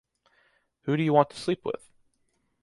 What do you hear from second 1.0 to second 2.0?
you want to sleep with?